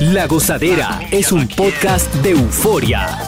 [0.00, 3.18] La Gozadera es un podcast de euforia.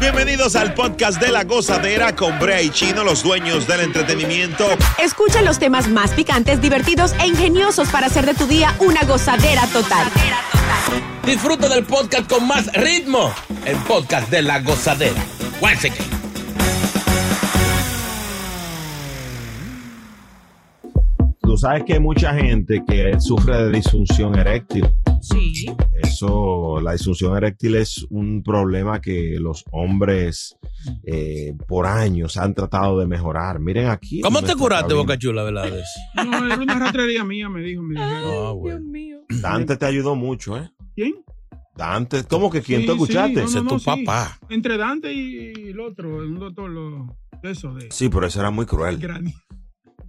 [0.00, 4.64] Bienvenidos al podcast de La Gozadera con Brea y Chino, los dueños del entretenimiento.
[4.98, 9.66] Escucha los temas más picantes, divertidos e ingeniosos para hacer de tu día una gozadera
[9.66, 10.06] total.
[11.26, 13.30] Disfruta del podcast con más ritmo.
[13.66, 15.22] El podcast de La Gozadera.
[15.60, 16.06] Once again.
[21.42, 24.88] Tú sabes que hay mucha gente que sufre de disfunción eréctil.
[25.20, 25.66] Sí.
[26.02, 30.56] Eso, la disfunción eréctil es un problema que los hombres
[31.04, 33.60] eh, por años han tratado de mejorar.
[33.60, 34.20] Miren aquí.
[34.22, 34.94] ¿Cómo te curaste.
[34.94, 35.84] Boca Chula, Velázquez?
[36.16, 37.82] No, era una rastrería mía, me dijo.
[37.82, 38.46] Me dijeron.
[38.46, 38.80] Ah, bueno.
[39.28, 40.70] Dante te ayudó mucho, ¿eh?
[40.94, 41.14] ¿Quién?
[41.76, 43.34] Dante, ¿cómo que quién Sí, te sí, escuchaste?
[43.40, 43.84] no, Ese es no, tu sí.
[43.86, 44.38] papá.
[44.48, 48.50] Entre Dante y el otro, un doctor lo, de eso, de Sí, pero eso era
[48.50, 48.98] muy cruel.
[48.98, 49.32] Granny.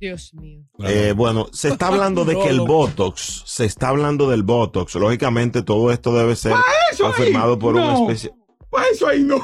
[0.01, 0.63] Dios mío.
[0.79, 4.95] Eh, bueno, se está hablando de que el Botox, se está hablando del Botox.
[4.95, 6.55] Lógicamente todo esto debe ser
[6.99, 8.01] confirmado por una No.
[8.09, 8.33] especie...
[8.69, 9.35] Pues eso ahí no.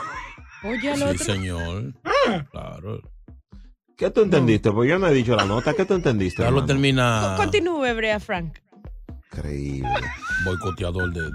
[0.63, 1.25] Oye al Sí, otro.
[1.25, 1.93] señor.
[2.03, 2.99] Ah, Claro.
[3.95, 4.71] ¿Qué tú entendiste?
[4.71, 5.73] Pues yo no he dicho la nota.
[5.73, 6.37] ¿Qué tú entendiste?
[6.43, 6.67] Carlos hermano?
[6.67, 8.57] termina Continúe, Brea Frank.
[9.31, 9.89] Increíble.
[10.45, 11.21] boicoteador de.
[11.21, 11.31] de...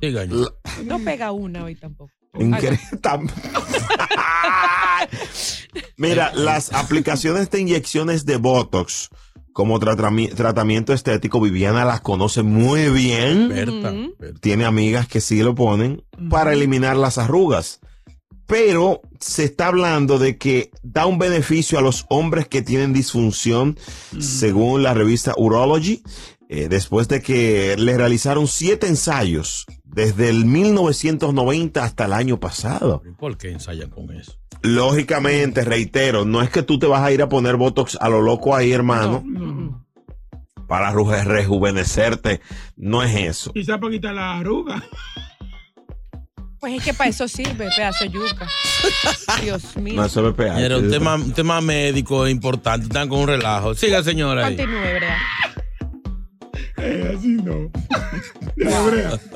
[0.00, 0.52] Diga, La-
[0.84, 2.10] No pega una hoy tampoco.
[2.34, 2.80] Increíble.
[5.96, 9.08] Mira, las aplicaciones de inyecciones de Botox
[9.52, 13.48] como tratami- tratamiento estético, Viviana las conoce muy bien.
[13.48, 13.90] Berta.
[13.90, 14.14] Ujú.
[14.18, 14.40] Berta.
[14.40, 17.80] Tiene amigas que sí lo ponen para eliminar las arrugas.
[18.46, 23.76] Pero se está hablando de que da un beneficio a los hombres que tienen disfunción,
[24.20, 26.02] según la revista Urology,
[26.48, 33.02] eh, después de que le realizaron siete ensayos desde el 1990 hasta el año pasado.
[33.18, 34.38] ¿Por qué ensayan con eso?
[34.62, 38.20] Lógicamente, reitero, no es que tú te vas a ir a poner Botox a lo
[38.22, 39.86] loco ahí, hermano, no.
[40.66, 42.40] para reju- rejuvenecerte.
[42.76, 43.52] No es eso.
[43.52, 44.82] Quizás para quitar la arruga.
[46.58, 48.48] Pues es que para eso sirve, pedazo de yuca.
[49.42, 49.94] Dios mío.
[49.94, 50.58] No, eso es PH.
[50.64, 52.86] Era un tema, un tema médico importante.
[52.86, 53.74] Están con un relajo.
[53.74, 54.44] Siga, señora.
[54.48, 55.18] Continúe, Brea.
[56.78, 57.70] Eh, así no.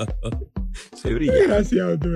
[0.94, 1.32] Sí, brilla.
[1.46, 2.08] Gracias, tú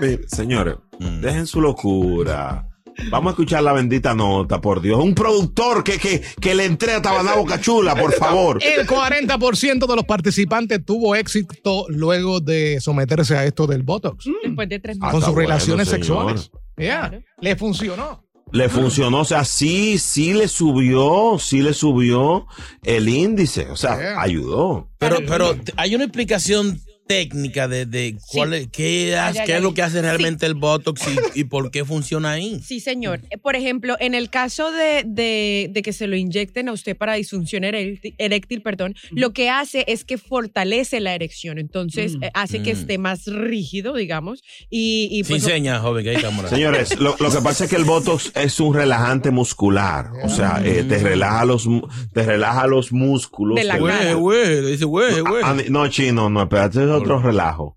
[0.00, 0.20] eres.
[0.30, 1.20] Señores, Mm.
[1.22, 2.66] dejen su locura.
[3.10, 5.02] Vamos a escuchar la bendita nota, por Dios.
[5.02, 8.58] Un productor que, que, que le entrega a Tabaná Boca Chula, por favor.
[8.62, 14.68] El 40% de los participantes tuvo éxito luego de someterse a esto del Botox Después
[14.68, 15.12] de tres Ah, meses.
[15.12, 16.04] con sus bueno, relaciones señor.
[16.06, 16.50] sexuales.
[16.76, 17.24] Yeah, Claro.
[17.40, 18.24] Le funcionó.
[18.52, 22.46] Le funcionó, o sea, sí, sí le subió, sí le subió
[22.82, 24.20] el índice, o sea, Yeah.
[24.20, 24.88] ayudó.
[24.98, 29.62] Pero, pero hay una explicación técnica de, de cuál es, qué, Ay, ay, qué es
[29.62, 31.02] lo que hace realmente el Botox
[31.34, 32.60] y, y por qué funciona ahí.
[32.64, 33.20] Sí, señor.
[33.30, 36.96] Eh, Por ejemplo, en el caso de, de- de que se lo inyecten a usted
[36.96, 41.58] para disfunción eréctil, eréctil, perdón, lo que hace es que fortalece la erección.
[41.58, 42.24] Entonces, Mm.
[42.24, 42.78] eh, hace que Mm.
[42.78, 44.42] esté más rígido, digamos.
[44.70, 46.48] Y, y Sin pues, señas, joven, que hay cámara.
[46.48, 50.62] Señores, lo, lo que pasa es que el Botox es un relajante muscular, o sea,
[50.64, 51.68] eh, te relaja los,
[52.12, 53.56] te relaja los músculos.
[53.56, 54.14] De la Güey, cara.
[54.14, 55.42] güey, dice güey, güey.
[55.70, 57.76] No, chino, no, espérate, es otro relajo.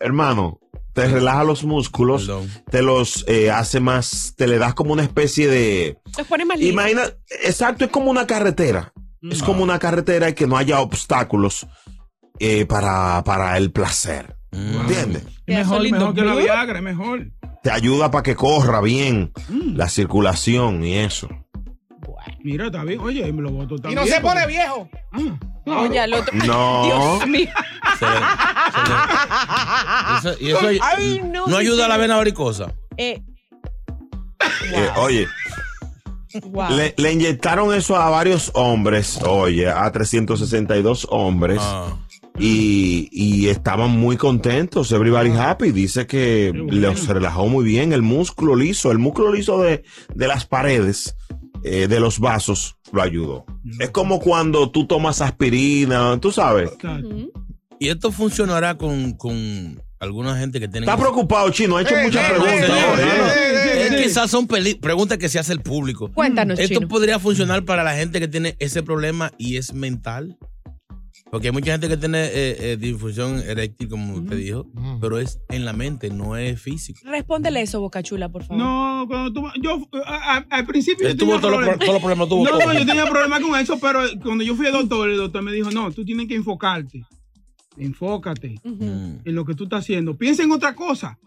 [0.00, 0.58] Hermano,
[0.92, 2.50] te relaja los músculos, Perdón.
[2.70, 5.98] te los eh, hace más, te le das como una especie de...
[6.16, 6.60] los pone más.
[6.60, 7.02] Imagina,
[7.42, 8.92] exacto, es como una carretera.
[9.22, 11.66] Es como una carretera y que no haya obstáculos.
[12.40, 14.36] eh, para, para el placer.
[14.50, 15.22] ¿Entiendes?
[15.46, 17.30] Es mejor, que la Viagra, es mejor.
[17.62, 19.76] Te ayuda para que corra bien Mm.
[19.76, 21.28] la circulación y eso.
[22.44, 23.00] Mira, está bien.
[23.00, 24.00] Oye, me lo voto Y también.
[24.00, 24.88] no se pone porque- viejo.
[25.66, 26.34] Ah, Oye, al otro.
[26.44, 26.84] No.
[27.20, 27.48] Dios mío.
[27.98, 28.12] Se le-
[28.72, 32.72] se le- eso- y eso Ay, no, no ayuda a la vena varicosa.
[32.96, 33.22] Eh,
[34.74, 35.26] Eh, oye,
[36.46, 36.70] wow.
[36.76, 41.58] le, le inyectaron eso a varios hombres, oye, a 362 hombres.
[41.62, 41.96] Ah.
[42.38, 45.70] Y, y estaban muy contentos, everybody happy.
[45.70, 49.84] Dice que los relajó muy bien el músculo liso, el músculo liso de,
[50.14, 51.14] de las paredes,
[51.64, 53.44] eh, de los vasos, lo ayudó.
[53.80, 56.70] Es como cuando tú tomas aspirina, tú sabes.
[57.78, 60.86] Y esto funcionará con, con alguna gente que tiene.
[60.86, 62.70] Está preocupado, Chino, ha hecho Eh, muchas eh, preguntas.
[62.70, 63.88] eh, eh, ¿eh?
[63.98, 66.10] eh, quizás son peli- preguntas que se hace el público.
[66.12, 66.88] Cuéntanos, Esto Chino.
[66.88, 70.36] podría funcionar para la gente que tiene ese problema y es mental.
[71.30, 74.66] Porque hay mucha gente que tiene eh, eh, disfunción eréctil, como usted dijo,
[75.00, 77.00] pero es en la mente, no es físico.
[77.04, 78.62] Respóndele eso, Boca Chula, por favor.
[78.62, 79.46] No, cuando tú.
[79.62, 81.06] Yo, a- a- al principio.
[81.08, 81.76] Él yo tuvo tenía todos los, problemas.
[81.78, 82.28] pro- todos los problemas.
[82.28, 82.72] Tuvo No, todo.
[82.72, 85.52] no, yo tenía problemas con eso, pero cuando yo fui al doctor, el doctor me
[85.52, 87.02] dijo, no, tú tienes que enfocarte.
[87.78, 89.16] Enfócate Mm.
[89.24, 90.16] en lo que tú estás haciendo.
[90.16, 91.18] Piensa en otra cosa,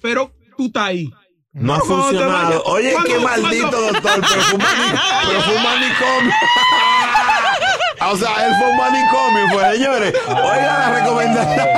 [0.00, 1.10] pero tú estás ahí.
[1.52, 2.44] No ha Cuando te funcionado.
[2.48, 6.32] vayas- Oye, cuando- qué maldito cuando- doctor, pero manicomio.
[8.02, 10.14] o sea, él fue un manicomio, pues, señores.
[10.28, 11.68] Oigan la recomendación.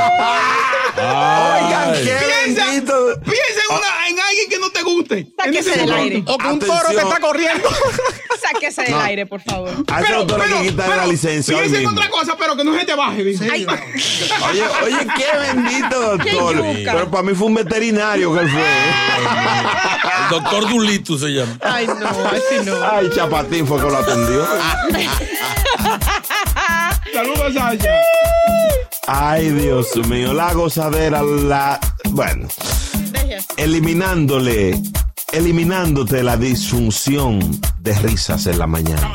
[0.95, 2.95] Oigan, qué Piensa, bendito.
[3.25, 5.33] piensa en, una- en alguien que no te guste.
[5.39, 6.23] Sáquese ese del aire.
[6.27, 6.79] O que un Atención.
[6.79, 7.69] toro te está corriendo.
[8.53, 9.01] Sáquese del No.
[9.01, 9.71] aire, por favor.
[9.91, 12.85] A ese doctor hay que la licencia Piensa en otra cosa, pero que no se
[12.85, 13.25] te baje.
[13.25, 13.49] dice.
[13.51, 13.67] Ay,
[14.51, 16.63] Oye, oye, qué bendito doctor.
[16.85, 18.61] Pero para mí fue un veterinario que él fue.
[18.63, 21.57] El doctor Dulito se llama.
[21.63, 22.77] ay, no, así no.
[22.91, 24.47] Ay, Chapatín fue que lo atendió.
[27.13, 27.55] Saludos.
[29.07, 31.79] Ay, Dios mío, la gozadera, la.
[32.11, 32.49] Bueno,
[33.57, 34.81] eliminándole,
[35.33, 39.15] eliminándote la disfunción de risas en la mañana.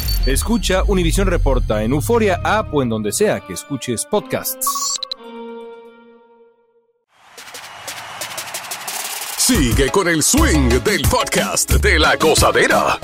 [0.25, 4.99] Escucha Univisión Reporta en Euforia App o en donde sea que escuches podcasts.
[9.35, 12.99] Sigue con el swing del podcast de la gozadera.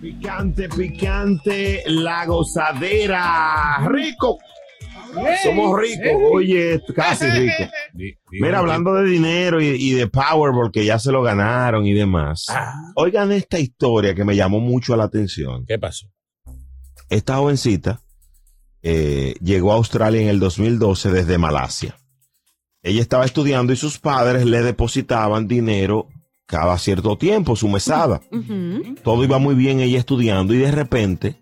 [0.00, 3.86] Picante, picante, la gozadera.
[3.86, 4.38] Rico.
[5.42, 6.22] Somos ricos.
[6.32, 7.68] Oye, casi ricos.
[8.30, 12.46] Mira, hablando de dinero y, y de Powerball que ya se lo ganaron y demás.
[12.94, 15.64] Oigan esta historia que me llamó mucho la atención.
[15.66, 16.06] ¿Qué pasó?
[17.10, 18.00] Esta jovencita
[18.82, 21.96] eh, llegó a Australia en el 2012 desde Malasia.
[22.82, 26.08] Ella estaba estudiando y sus padres le depositaban dinero
[26.46, 28.20] cada cierto tiempo, su mesada.
[29.04, 31.36] Todo iba muy bien ella estudiando y de repente.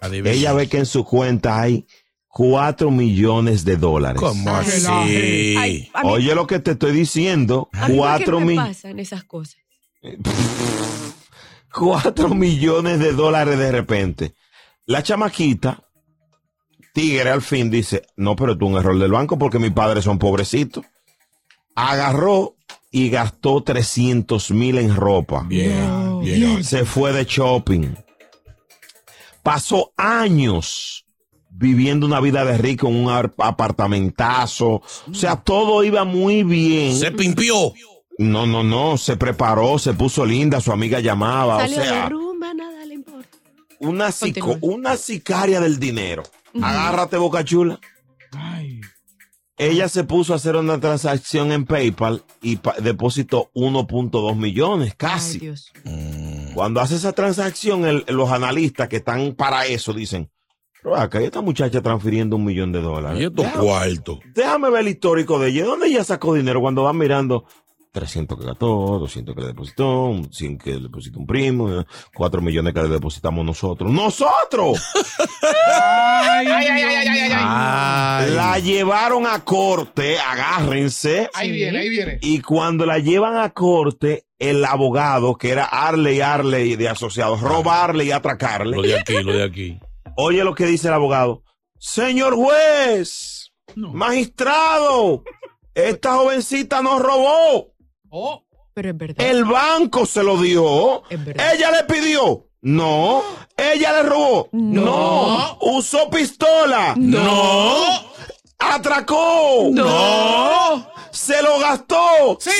[0.00, 0.30] Adivina.
[0.34, 1.86] ella ve que en su cuenta hay
[2.28, 4.20] 4 millones de dólares.
[4.20, 4.86] ¿Cómo así?
[4.88, 8.46] Ay, a mí- Oye lo que te estoy diciendo, a mí, ¿por qué 4 me
[8.46, 8.76] millones.
[8.76, 9.56] pasan esas cosas?
[11.74, 14.34] 4 millones de dólares de repente.
[14.86, 15.84] La chamaquita,
[16.94, 20.18] tigre al fin dice, no, pero tú un error del banco porque mis padres son
[20.18, 20.84] pobrecitos.
[21.74, 22.56] Agarró
[22.90, 25.44] y gastó 300 mil en ropa.
[25.46, 26.64] Bien, bien.
[26.64, 27.94] Se fue de shopping.
[29.48, 31.06] Pasó años
[31.48, 34.82] viviendo una vida de rico en un ar- apartamentazo.
[35.10, 36.94] O sea, todo iba muy bien.
[36.94, 37.72] Se pimpió.
[38.18, 41.60] No, no, no, se preparó, se puso linda, su amiga llamaba.
[41.60, 43.38] Salió o sea, de rumba, nada le importa.
[43.78, 44.58] una, Continúa.
[44.60, 46.24] una sicaria del dinero.
[46.60, 47.80] Agárrate, boca chula.
[49.56, 55.32] Ella se puso a hacer una transacción en PayPal y depositó 1.2 millones, casi.
[55.34, 55.72] Ay, Dios.
[56.58, 60.28] Cuando hace esa transacción, el- los analistas que están para eso dicen,
[60.82, 63.20] pero acá esta muchacha transfiriendo un millón de dólares.
[63.20, 64.18] Y estos Déjame- cuartos.
[64.34, 65.62] Déjame ver el histórico de ella.
[65.62, 67.44] ¿De dónde ella sacó dinero cuando va mirando?
[67.92, 71.84] 300 que gastó, 200 que le depositó, 100 que le depositó un primo,
[72.14, 73.90] 4 millones que le depositamos nosotros.
[73.90, 74.82] ¡Nosotros!
[75.42, 77.32] Ay, ay, ay, ay, ay, ay.
[77.34, 78.34] Ay.
[78.34, 81.30] La llevaron a corte, agárrense.
[81.34, 82.18] Ahí viene, ahí viene.
[82.20, 88.04] Y cuando la llevan a corte, el abogado, que era Arley Arley de asociados, robarle
[88.04, 88.76] y atracarle.
[88.76, 89.80] Lo de aquí, lo de aquí.
[90.16, 91.42] Oye lo que dice el abogado.
[91.78, 95.22] Señor juez, magistrado,
[95.74, 97.72] esta jovencita nos robó.
[98.10, 98.42] Oh,
[98.74, 99.26] Pero es verdad.
[99.26, 101.02] El banco se lo dio.
[101.10, 101.54] Es verdad.
[101.54, 102.46] Ella le pidió.
[102.60, 103.22] No.
[103.56, 104.48] Ella le robó.
[104.52, 105.58] No.
[105.60, 106.94] Usó pistola.
[106.96, 107.76] No.
[108.58, 109.68] Atracó.
[109.72, 110.87] No.
[111.28, 112.38] Se lo gastó.
[112.40, 112.50] Sí.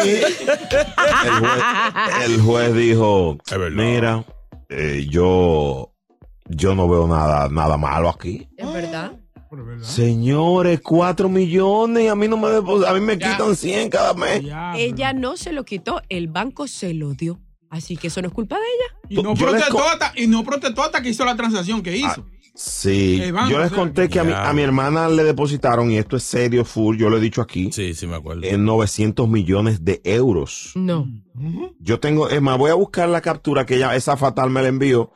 [0.00, 0.30] El
[1.40, 3.36] juez, el juez dijo,
[3.72, 4.24] mira,
[4.70, 5.92] eh, yo,
[6.46, 8.48] yo no veo nada, nada malo aquí.
[8.56, 9.12] Es verdad.
[9.82, 12.48] Señores, cuatro millones, a mí no me
[12.86, 13.32] a mí me Ya.
[13.32, 14.44] quitan 100 cada mes.
[14.76, 17.38] Ella no se lo quitó, el banco se lo dio.
[17.70, 19.20] Así que eso no es culpa de ella.
[19.20, 22.26] Y no, protestó hasta, y no protestó hasta que hizo la transacción que hizo.
[22.54, 24.48] Sí, El banco, yo les o sea, conté que a mi, ya.
[24.48, 27.70] a mi hermana le depositaron, y esto es serio, full, yo lo he dicho aquí,
[27.72, 28.42] Sí, sí me acuerdo.
[28.42, 30.72] en 900 millones de euros.
[30.74, 31.06] No.
[31.78, 34.68] Yo tengo, es más, voy a buscar la captura que ella, esa fatal me la
[34.68, 35.12] envió,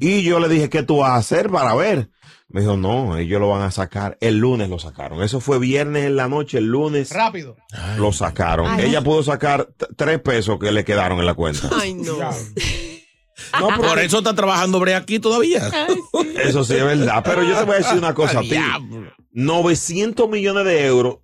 [0.00, 2.10] y yo le dije, ¿qué tú vas a hacer para ver?
[2.52, 4.18] Me dijo, no, ellos lo van a sacar.
[4.20, 5.22] El lunes lo sacaron.
[5.22, 7.56] Eso fue viernes en la noche, el lunes rápido.
[7.98, 8.66] Lo sacaron.
[8.68, 8.86] Ay.
[8.86, 11.70] Ella pudo sacar tres pesos que le quedaron en la cuenta.
[11.80, 12.16] Ay, no.
[13.58, 15.68] No, Por porque- eso está trabajando Brea aquí todavía.
[16.44, 17.22] eso sí es verdad.
[17.24, 18.50] Pero yo te voy a decir una cosa a ti.
[18.50, 19.10] Diablo.
[19.32, 21.16] 900 millones de euros,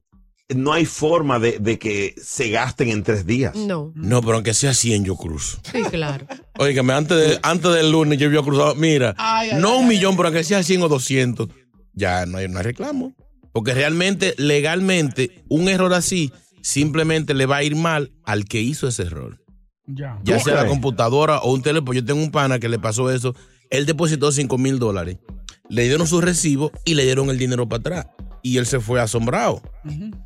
[0.55, 3.55] no hay forma de, de que se gasten en tres días.
[3.55, 3.93] No.
[3.95, 5.59] No, pero aunque sea 100 yo cruzo.
[5.71, 6.27] Sí, claro.
[6.59, 9.85] Óigame, antes, de, antes del lunes yo había cruzado, mira, Ay, ay, no ay, un
[9.85, 11.49] ay, millón, pero aunque sea 100 o 200,
[11.93, 13.15] ya no hay, no hay reclamo.
[13.53, 18.89] Porque realmente, legalmente, un error así simplemente le va a ir mal al que hizo
[18.89, 19.43] ese error.
[19.87, 20.19] Ya.
[20.23, 21.93] Ya ¿Tú sea la computadora o un teléfono.
[21.95, 23.35] Yo tengo un pana que le pasó eso.
[23.71, 25.19] Él depositó 5 mil dólares.
[25.71, 28.07] Le dieron su recibo y le dieron el dinero para atrás.
[28.43, 29.61] Y él se fue asombrado.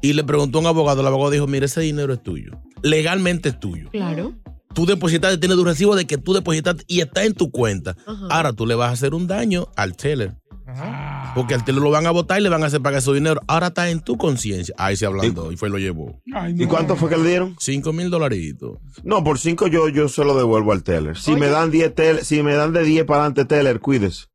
[0.01, 1.01] Y le preguntó a un abogado.
[1.01, 2.53] El abogado dijo: Mira, ese dinero es tuyo.
[2.83, 3.89] Legalmente es tuyo.
[3.91, 4.35] Claro.
[4.75, 7.95] Tú depositaste, tienes tu recibo de que tú depositaste y está en tu cuenta.
[8.31, 10.35] Ahora tú le vas a hacer un daño al teller.
[11.35, 13.41] Porque al teller lo van a votar y le van a hacer pagar su dinero.
[13.47, 14.75] Ahora está en tu conciencia.
[14.79, 16.21] Ahí se hablando y fue y lo llevó.
[16.35, 17.55] Ay, ¿Y cuánto fue que le dieron?
[17.59, 18.79] 5 mil dolaritos.
[19.03, 21.17] No, por cinco yo, yo se lo devuelvo al teller.
[21.19, 24.27] Si me dan 10 tel- si me dan de 10 para adelante teller, cuídese.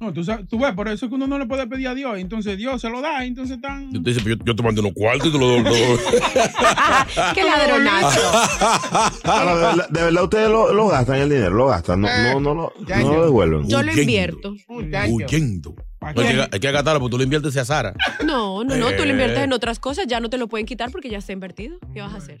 [0.00, 1.94] No, tú, sabes- tú ves, por eso es que uno no le puede pedir a
[1.94, 2.16] Dios.
[2.18, 3.92] Entonces Dios se lo da, entonces están.
[3.92, 5.62] Yo te dice, yo, yo te mando unos cuartos y te lo doy.
[7.34, 8.20] Qué ladronazo.
[9.24, 12.34] Ahora, de, verdad- de verdad ustedes lo, lo gastan el dinero, lo gastan, no, Eh,
[12.40, 13.16] no, no, ya, no ya.
[13.18, 13.68] lo devuelven.
[13.68, 14.54] Yo lo invierto.
[14.68, 15.74] Huyendo.
[15.98, 17.92] ¿Para No, hay, que, agatarlo porque tú lo inviertes a Sara.
[18.24, 18.86] No, no, no.
[18.92, 19.10] Tú lo Eh.
[19.10, 21.76] inviertes en otras cosas, ya no te lo pueden quitar porque ya está invertido.
[21.92, 22.40] ¿Qué vas a hacer?